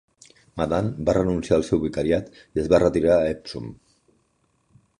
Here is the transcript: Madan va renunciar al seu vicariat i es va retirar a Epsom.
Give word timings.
Madan 0.59 0.87
va 1.09 1.13
renunciar 1.17 1.59
al 1.59 1.65
seu 1.67 1.81
vicariat 1.83 2.33
i 2.39 2.63
es 2.63 2.71
va 2.73 2.79
retirar 2.85 3.19
a 3.19 3.29
Epsom. 3.35 3.69